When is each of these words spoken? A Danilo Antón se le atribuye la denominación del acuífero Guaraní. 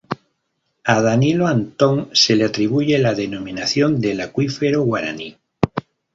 A 0.93 0.95
Danilo 1.03 1.45
Antón 1.45 2.09
se 2.13 2.35
le 2.35 2.45
atribuye 2.45 2.97
la 2.97 3.13
denominación 3.13 4.01
del 4.01 4.21
acuífero 4.21 4.81
Guaraní. 4.81 5.37